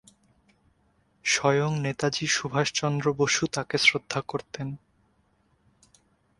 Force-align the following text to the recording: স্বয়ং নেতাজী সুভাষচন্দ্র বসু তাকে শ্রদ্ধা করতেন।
স্বয়ং 1.25 1.71
নেতাজী 1.79 2.27
সুভাষচন্দ্র 2.27 3.05
বসু 3.13 3.43
তাকে 3.47 3.77
শ্রদ্ধা 3.77 4.21
করতেন। 4.27 4.67